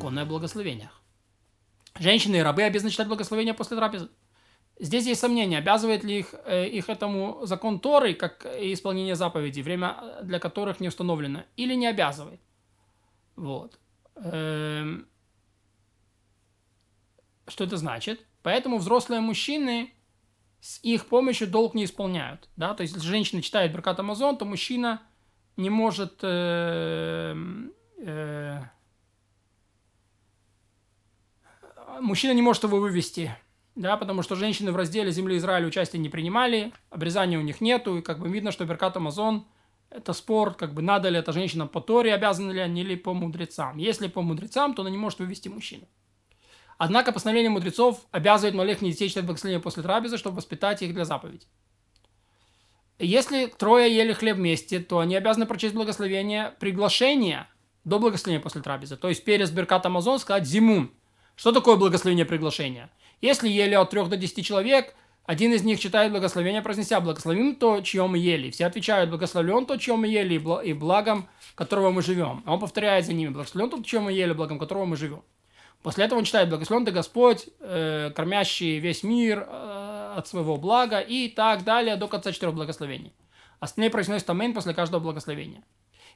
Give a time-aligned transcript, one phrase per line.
[0.00, 1.02] законное благословениях.
[1.98, 4.08] Женщины и рабы обязаны читать благословения после трапезы.
[4.78, 10.20] Здесь есть сомнение, обязывает ли их, э, их этому закон Торы, как исполнение заповедей, время
[10.22, 12.40] для которых не установлено, или не обязывает.
[13.36, 13.78] Вот.
[14.16, 15.06] Эм...
[17.46, 18.24] Что это значит?
[18.42, 19.92] Поэтому взрослые мужчины
[20.60, 22.48] с их помощью долг не исполняют.
[22.56, 22.74] Да?
[22.74, 25.02] То есть, если женщина читает Беркат Амазон, то мужчина
[25.56, 27.34] не может э,
[27.98, 28.62] э,
[32.00, 33.36] мужчина не может его вывести,
[33.74, 37.98] да, потому что женщины в разделе земли Израиля участия не принимали, обрезания у них нету,
[37.98, 39.46] и как бы видно, что Беркат Амазон–
[39.90, 43.12] это спор, как бы надо ли это женщинам по Торе, обязаны ли они, или по
[43.12, 43.76] мудрецам.
[43.76, 45.86] Если по мудрецам, то она не может вывести мужчину.
[46.78, 51.46] Однако постановление мудрецов обязывает малолетних детей читать благословение после трапезы, чтобы воспитать их для заповеди.
[52.98, 57.48] Если трое ели хлеб вместе, то они обязаны прочесть благословение приглашения
[57.84, 58.96] до благословения после трапезы.
[58.96, 60.90] То есть перед Беркат Амазон сказать зимун.
[61.40, 62.90] Что такое благословение приглашения?
[63.22, 67.80] Если ели от 3 до 10 человек, один из них читает благословение, произнеся «Благословим то,
[67.80, 68.50] чьем мы ели».
[68.50, 72.42] Все отвечают «Благословлен то, чьем мы ели, и благом которого мы живем».
[72.44, 75.22] А он повторяет за ними «Благословлен тот, чем мы ели, благом которого мы живем».
[75.82, 81.00] После этого он читает «Благословен ты Господь, э, кормящий весь мир э, от своего блага»
[81.00, 83.14] и так далее до конца четырех благословений.
[83.60, 85.62] Остальные произносят «Амин» после каждого благословения.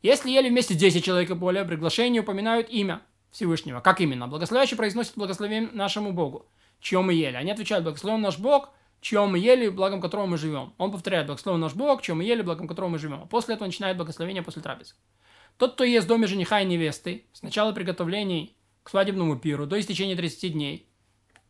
[0.00, 3.02] Если ели вместе 10 человек и более, приглашение упоминают имя.
[3.30, 3.80] Всевышнего.
[3.80, 4.28] Как именно?
[4.28, 6.46] Благословящий произносит благословение нашему Богу,
[6.80, 7.36] чьем мы ели.
[7.36, 10.72] Они отвечают, благословен наш Бог, чьем мы ели, благом которого мы живем.
[10.78, 13.26] Он повторяет, благословен наш Бог, чьем мы ели, благом которого мы живем.
[13.28, 14.94] После этого начинает благословение после трапезы.
[15.56, 19.78] Тот, кто ест в доме жениха и невесты, с начала приготовлений к свадебному пиру до
[19.78, 20.86] истечения 30 дней,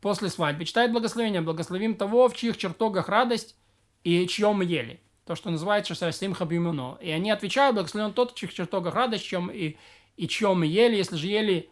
[0.01, 3.57] после свадьбы, читает благословение, благословим того, в чьих чертогах радость
[4.03, 5.01] и чьем мы ели.
[5.27, 6.99] То, что называется Шасим Хабимуно.
[7.01, 9.77] И они отвечают, благословен тот, в чьих чертогах радость, чем и
[10.21, 11.71] и чем мы ели, если же ели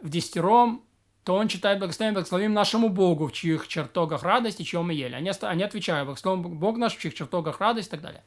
[0.00, 0.84] в десятером,
[1.24, 5.16] то он читает благословение, благословим нашему Богу, в чьих чертогах радость, и чем мы ели.
[5.16, 8.22] Они, они отвечают, благословим Бог наш, в чьих чертогах радость и так далее.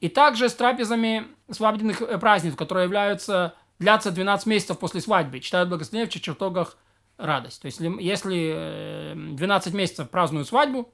[0.00, 5.68] И также с трапезами свадебных э, праздников, которые являются, длятся 12 месяцев после свадьбы, читают
[5.68, 6.78] благословение в чьих чертогах
[7.18, 7.60] радость.
[7.60, 10.90] То есть, если 12 э, месяцев празднуют свадьбу,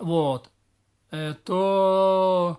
[0.00, 0.50] вот,
[1.12, 2.58] э, то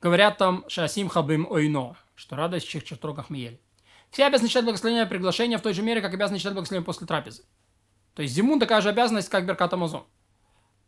[0.00, 3.61] говорят там «Шасим хабим ойно», что радость в чьих чертогах мы ели.
[4.12, 7.44] Все обязаны читать благословение приглашения в той же мере, как обязаны читать благословение после трапезы.
[8.14, 10.04] То есть зимун такая же обязанность, как Беркат Амазон.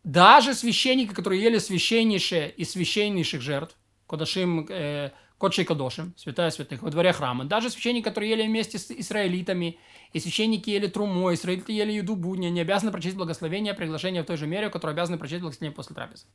[0.04, 6.90] Даже священники, которые ели священнейшие из священнейших жертв, Кодашим, э, Кодшей Кадошим, святая святых, во
[6.90, 9.78] дворе храма, даже священники, которые ели вместе с израилитами,
[10.12, 14.36] и священники ели трумой, израилиты ели еду будня, не обязаны прочесть благословение, приглашение в той
[14.36, 16.26] же мере, которое обязаны прочесть благословение после трапезы.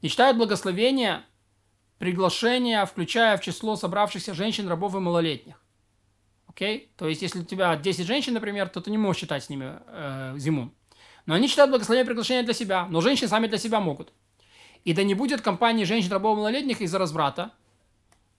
[0.00, 1.22] Не читают благословения,
[1.98, 5.62] приглашения, включая в число собравшихся женщин, рабов и малолетних.
[6.50, 6.90] Окей?
[6.96, 9.78] То есть, если у тебя 10 женщин, например, то ты не можешь читать с ними
[9.86, 10.72] э, зиму.
[11.24, 12.86] Но они читают благословение приглашения для себя.
[12.90, 14.12] Но женщины сами для себя могут.
[14.84, 17.52] И да не будет компании женщин рабов малолетних из-за разврата.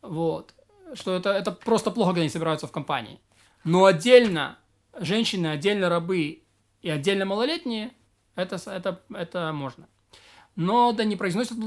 [0.02, 0.54] Вот.
[0.94, 3.18] Что это, это просто плохо, когда они собираются в компании.
[3.64, 4.58] Но отдельно
[5.00, 6.44] женщины, отдельно рабы
[6.82, 7.92] и отдельно малолетние,
[8.36, 9.88] это, это, это можно.
[10.58, 11.58] Но да не произносят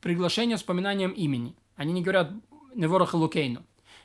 [0.00, 1.56] приглашение с упоминанием имени.
[1.74, 2.32] Они не говорят
[2.74, 3.62] «Неворах Лукейну».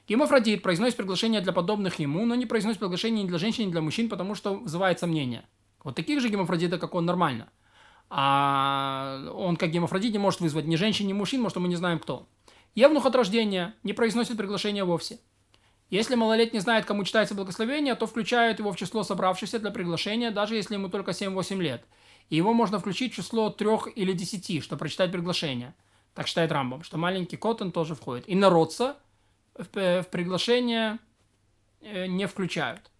[0.08, 3.82] Гемофродит произносит приглашение для подобных ему, но не произносит приглашение ни для женщин, ни для
[3.82, 5.46] мужчин, потому что вызывает сомнения.
[5.84, 7.50] Вот таких же гемофродитов, как он, нормально.
[8.10, 12.00] А он, как гемофродит, не может вызвать ни женщин, ни мужчин, может, мы не знаем
[12.00, 12.28] кто.
[12.76, 15.20] Евнух от рождения не произносит приглашение вовсе.
[15.90, 20.56] Если малолетний знает, кому читается благословение, то включают его в число собравшихся для приглашения, даже
[20.56, 21.84] если ему только 7-8 лет.
[22.30, 25.76] И его можно включить в число трех или десяти, чтобы прочитать приглашение.
[26.14, 28.28] Так считает Рамбом, что маленький Коттон тоже входит.
[28.30, 28.98] И народца
[29.56, 31.00] в, в приглашение
[31.82, 32.92] э, не включают.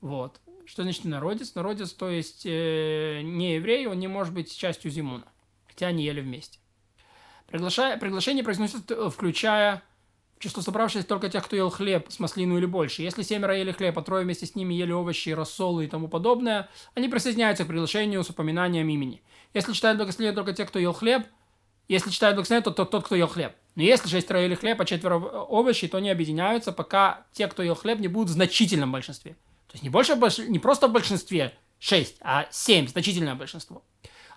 [0.00, 0.40] Вот.
[0.66, 1.54] Что значит народец?
[1.54, 5.26] Народец, то есть э, не еврей, он не может быть частью Зимуна,
[5.66, 6.58] хотя они ели вместе.
[7.46, 9.82] Приглашая, приглашение произносится, э, включая
[10.38, 13.02] число собравшихся только тех, кто ел хлеб с маслину или больше.
[13.02, 16.68] Если семеро ели хлеб, а трое вместе с ними ели овощи, рассолы и тому подобное,
[16.94, 19.22] они присоединяются к приглашению с упоминанием имени.
[19.54, 21.26] Если читают благословение только те, кто ел хлеб,
[21.88, 23.54] если читают благословение, то тот, тот, кто ел хлеб.
[23.74, 27.74] Но если шестеро ели хлеб, а четверо овощей, то они объединяются, пока те, кто ел
[27.74, 29.32] хлеб, не будут в значительном большинстве.
[29.66, 30.14] То есть не, больше,
[30.48, 33.82] не просто в большинстве 6, а 7, значительное большинство.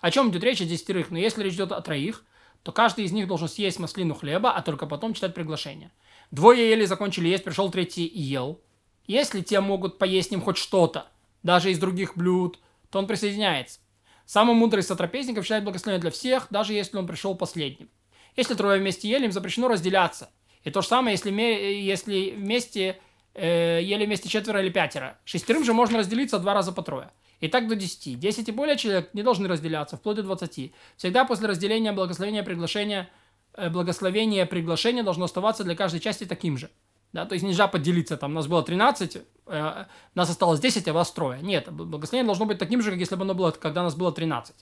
[0.00, 1.10] О чем идет речь о десятерых?
[1.10, 2.24] Но если речь идет о троих,
[2.62, 5.92] то каждый из них должен съесть маслину хлеба, а только потом читать приглашение.
[6.30, 8.60] Двое ели, закончили есть, пришел третий и ел.
[9.06, 11.06] Если те могут поесть с ним хоть что-то,
[11.42, 12.58] даже из других блюд,
[12.90, 13.80] то он присоединяется.
[14.28, 17.88] Самый мудрый сотрапезников считает благословение для всех, даже если он пришел последним.
[18.36, 20.28] Если трое вместе ели, им запрещено разделяться.
[20.64, 23.00] И то же самое, если, если вместе
[23.32, 25.18] э, ели вместе четверо или пятеро.
[25.24, 27.10] Шестерым же можно разделиться два раза по трое.
[27.40, 28.20] И так до 10.
[28.20, 30.74] 10 и более человек не должны разделяться, вплоть до 20.
[30.98, 33.08] Всегда после разделения благословения приглашения,
[33.54, 36.68] э, благословение приглашения должно оставаться для каждой части таким же.
[37.12, 39.84] Да, то есть нельзя поделиться, там, нас было 13, э,
[40.14, 41.40] нас осталось 10, а вас трое.
[41.40, 44.54] Нет, благословение должно быть таким же, как если бы оно было, когда нас было 13.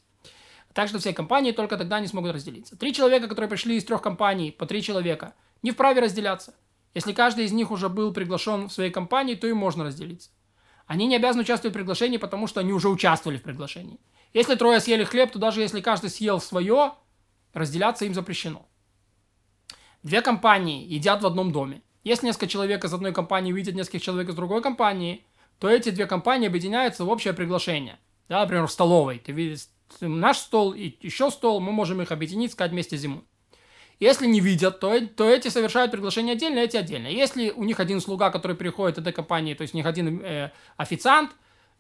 [0.73, 2.77] Так что все компании только тогда не смогут разделиться.
[2.77, 6.55] Три человека, которые пришли из трех компаний, по три человека, не вправе разделяться.
[6.95, 10.31] Если каждый из них уже был приглашен в своей компании, то и можно разделиться.
[10.87, 13.99] Они не обязаны участвовать в приглашении, потому что они уже участвовали в приглашении.
[14.33, 16.93] Если трое съели хлеб, то даже если каждый съел свое,
[17.53, 18.69] разделяться им запрещено.
[20.03, 21.83] Две компании едят в одном доме.
[22.07, 25.25] Если несколько человек из одной компании видят нескольких человек из другой компании,
[25.59, 27.99] то эти две компании объединяются в общее приглашение.
[28.29, 29.19] Да, например, в столовой.
[29.19, 29.67] Ты видишь
[30.01, 33.25] наш стол и еще стол, мы можем их объединить, сказать вместе зиму.
[33.99, 37.09] Если не видят, то, то эти совершают приглашение отдельно, эти отдельно.
[37.09, 40.21] Если у них один слуга, который приходит от этой компании, то есть у них один
[40.23, 41.33] э, официант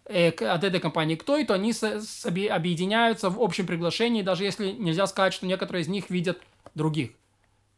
[0.07, 4.43] э, от этой компании кто, и то они с, с, объединяются в общем приглашении, даже
[4.43, 6.41] если нельзя сказать, что некоторые из них видят
[6.75, 7.13] других.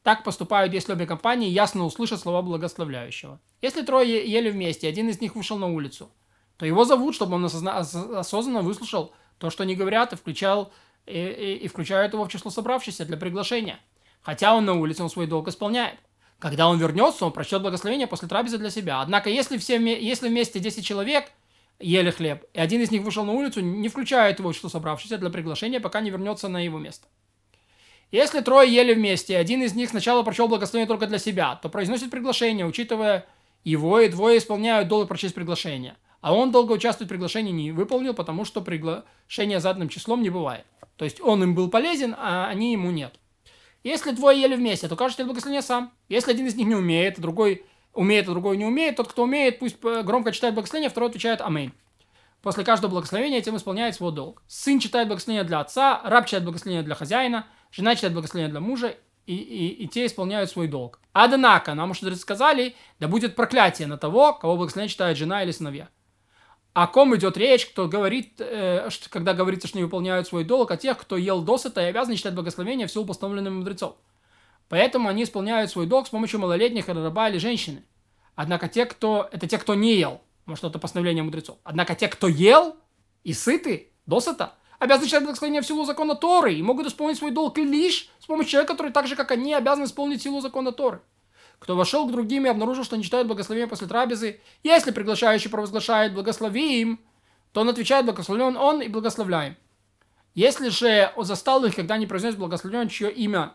[0.02, 3.40] Так поступают, если обе компании ясно услышат слова благословляющего.
[3.60, 6.10] Если трое ели вместе, один из них вышел на улицу,
[6.56, 10.72] то его зовут, чтобы он осознанно выслушал то, что они говорят, и, включал,
[11.06, 13.78] и, и, и включают его в число собравшихся для приглашения.
[14.22, 15.98] Хотя он на улице, он свой долг исполняет.
[16.38, 19.00] Когда он вернется, он прочтет благословение после трапезы для себя.
[19.00, 21.30] Однако, если, все, если вместе 10 человек
[21.80, 25.18] ели хлеб, и один из них вышел на улицу, не включает его в число собравшихся
[25.18, 27.06] для приглашения, пока не вернется на его место.
[28.10, 32.10] Если трое ели вместе, один из них сначала прочел благословение только для себя, то произносит
[32.10, 33.26] приглашение, учитывая
[33.64, 35.96] его, и двое исполняют долг прочесть приглашение.
[36.20, 40.64] А он долго участвовать в приглашении не выполнил, потому что приглашение задним числом не бывает.
[40.96, 43.14] То есть он им был полезен, а они ему нет.
[43.84, 45.92] Если двое ели вместе, то каждый благословение сам.
[46.08, 49.22] Если один из них не умеет, а другой умеет, а другой не умеет, тот, кто
[49.22, 51.72] умеет, пусть громко читает благословение, второй отвечает «Аминь».
[52.42, 54.42] После каждого благословения этим исполняет свой долг.
[54.46, 58.96] Сын читает благословение для отца, раб читает благословение для хозяина, жена читает благословение для мужа,
[59.26, 61.00] и, и, и те исполняют свой долг.
[61.12, 65.88] Однако, нам уже сказали, да будет проклятие на того, кого благословение читает жена или сыновья.
[66.72, 70.70] О ком идет речь, кто говорит, э, что, когда говорится, что не выполняют свой долг,
[70.70, 73.96] о тех, кто ел досыта и обязан читать благословение в силу постановленного мудрецов.
[74.68, 77.84] Поэтому они исполняют свой долг с помощью малолетних раба или женщины.
[78.34, 79.28] Однако те, кто...
[79.32, 80.20] Это те, кто не ел.
[80.46, 81.58] Может, это постановление мудрецов.
[81.64, 82.76] Однако те, кто ел
[83.24, 87.58] и сыты, досыта, обязаны читать благословение в силу закона Торы и могут исполнить свой долг
[87.58, 91.00] лишь с помощью человека, который так же, как они, обязан исполнить силу закона Торы.
[91.58, 96.14] Кто вошел к другим и обнаружил, что не читают благословение после трапезы, если приглашающий провозглашает
[96.14, 97.00] «благослови им»,
[97.52, 99.56] то он отвечает «благословлен он и благословляем».
[100.34, 103.54] Если же он застал их, когда они произносят «благословлен, чье имя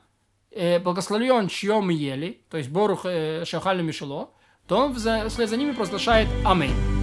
[0.51, 4.31] э, благословлен, чье мы ели», то есть «борух э, шахали мишело»,
[4.67, 7.02] то он вслед за ними провозглашает «Аминь».